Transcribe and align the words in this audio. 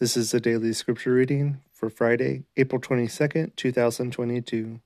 This 0.00 0.16
is 0.16 0.34
a 0.34 0.40
daily 0.40 0.72
scripture 0.72 1.12
reading 1.12 1.60
for 1.70 1.88
Friday, 1.88 2.42
April 2.56 2.80
22nd, 2.80 3.54
2022. 3.54 4.80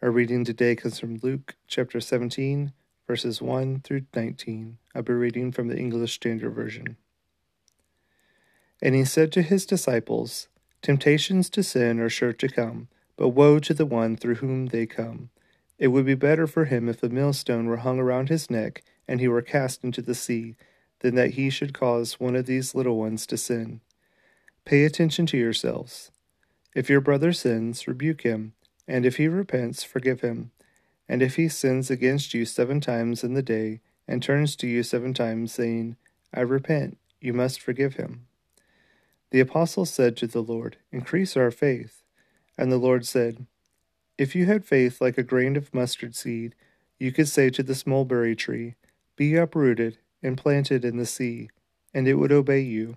Our 0.00 0.10
reading 0.10 0.46
today 0.46 0.76
comes 0.76 0.98
from 0.98 1.18
Luke 1.22 1.56
chapter 1.66 2.00
17, 2.00 2.72
verses 3.06 3.42
1 3.42 3.82
through 3.84 4.06
19. 4.16 4.78
I'll 4.94 5.02
be 5.02 5.12
reading 5.12 5.52
from 5.52 5.68
the 5.68 5.76
English 5.76 6.14
Standard 6.14 6.54
Version. 6.54 6.96
And 8.80 8.94
he 8.94 9.04
said 9.04 9.30
to 9.32 9.42
his 9.42 9.66
disciples, 9.66 10.48
Temptations 10.80 11.50
to 11.50 11.62
sin 11.62 12.00
are 12.00 12.08
sure 12.08 12.32
to 12.32 12.48
come, 12.48 12.88
but 13.18 13.28
woe 13.28 13.58
to 13.58 13.74
the 13.74 13.84
one 13.84 14.16
through 14.16 14.36
whom 14.36 14.68
they 14.68 14.86
come. 14.86 15.28
It 15.78 15.88
would 15.88 16.06
be 16.06 16.14
better 16.14 16.46
for 16.46 16.64
him 16.64 16.88
if 16.88 17.02
a 17.02 17.10
millstone 17.10 17.66
were 17.66 17.76
hung 17.76 17.98
around 17.98 18.30
his 18.30 18.48
neck 18.48 18.82
and 19.06 19.20
he 19.20 19.28
were 19.28 19.42
cast 19.42 19.84
into 19.84 20.00
the 20.00 20.14
sea, 20.14 20.56
than 21.00 21.14
that 21.16 21.32
he 21.32 21.50
should 21.50 21.74
cause 21.74 22.18
one 22.18 22.34
of 22.34 22.46
these 22.46 22.74
little 22.74 22.96
ones 22.96 23.26
to 23.26 23.36
sin. 23.36 23.82
Pay 24.68 24.84
attention 24.84 25.24
to 25.24 25.38
yourselves. 25.38 26.10
If 26.74 26.90
your 26.90 27.00
brother 27.00 27.32
sins, 27.32 27.88
rebuke 27.88 28.20
him, 28.20 28.52
and 28.86 29.06
if 29.06 29.16
he 29.16 29.26
repents, 29.26 29.82
forgive 29.82 30.20
him. 30.20 30.50
And 31.08 31.22
if 31.22 31.36
he 31.36 31.48
sins 31.48 31.90
against 31.90 32.34
you 32.34 32.44
seven 32.44 32.78
times 32.78 33.24
in 33.24 33.32
the 33.32 33.40
day, 33.40 33.80
and 34.06 34.22
turns 34.22 34.54
to 34.56 34.66
you 34.66 34.82
seven 34.82 35.14
times, 35.14 35.54
saying, 35.54 35.96
I 36.34 36.40
repent, 36.40 36.98
you 37.18 37.32
must 37.32 37.62
forgive 37.62 37.94
him. 37.94 38.26
The 39.30 39.40
apostles 39.40 39.88
said 39.88 40.18
to 40.18 40.26
the 40.26 40.42
Lord, 40.42 40.76
Increase 40.92 41.34
our 41.34 41.50
faith. 41.50 42.02
And 42.58 42.70
the 42.70 42.76
Lord 42.76 43.06
said, 43.06 43.46
If 44.18 44.34
you 44.34 44.44
had 44.44 44.66
faith 44.66 45.00
like 45.00 45.16
a 45.16 45.22
grain 45.22 45.56
of 45.56 45.72
mustard 45.72 46.14
seed, 46.14 46.54
you 46.98 47.10
could 47.10 47.28
say 47.28 47.48
to 47.48 47.62
this 47.62 47.86
mulberry 47.86 48.36
tree, 48.36 48.74
Be 49.16 49.34
uprooted 49.34 49.96
and 50.22 50.36
planted 50.36 50.84
in 50.84 50.98
the 50.98 51.06
sea, 51.06 51.48
and 51.94 52.06
it 52.06 52.16
would 52.16 52.32
obey 52.32 52.60
you. 52.60 52.96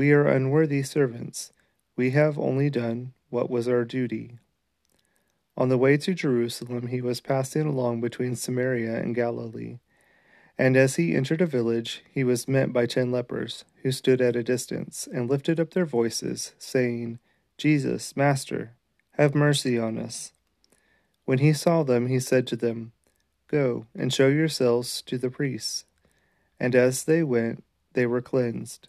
we 0.00 0.12
are 0.12 0.26
unworthy 0.26 0.82
servants. 0.82 1.52
We 1.94 2.12
have 2.12 2.38
only 2.38 2.70
done 2.70 3.12
what 3.28 3.50
was 3.50 3.68
our 3.68 3.84
duty. 3.84 4.38
On 5.58 5.68
the 5.68 5.76
way 5.76 5.98
to 5.98 6.14
Jerusalem, 6.14 6.86
he 6.86 7.02
was 7.02 7.20
passing 7.20 7.66
along 7.66 8.00
between 8.00 8.34
Samaria 8.34 8.96
and 8.96 9.14
Galilee. 9.14 9.78
And 10.56 10.74
as 10.74 10.96
he 10.96 11.14
entered 11.14 11.42
a 11.42 11.46
village, 11.46 12.02
he 12.10 12.24
was 12.24 12.48
met 12.48 12.72
by 12.72 12.86
ten 12.86 13.12
lepers, 13.12 13.66
who 13.82 13.92
stood 13.92 14.22
at 14.22 14.36
a 14.36 14.42
distance, 14.42 15.06
and 15.06 15.28
lifted 15.28 15.60
up 15.60 15.74
their 15.74 15.84
voices, 15.84 16.54
saying, 16.56 17.18
Jesus, 17.58 18.16
Master, 18.16 18.72
have 19.18 19.34
mercy 19.34 19.78
on 19.78 19.98
us. 19.98 20.32
When 21.26 21.40
he 21.40 21.52
saw 21.52 21.82
them, 21.82 22.06
he 22.06 22.20
said 22.20 22.46
to 22.46 22.56
them, 22.56 22.92
Go 23.48 23.84
and 23.94 24.10
show 24.10 24.28
yourselves 24.28 25.02
to 25.02 25.18
the 25.18 25.28
priests. 25.28 25.84
And 26.58 26.74
as 26.74 27.04
they 27.04 27.22
went, 27.22 27.64
they 27.92 28.06
were 28.06 28.22
cleansed. 28.22 28.88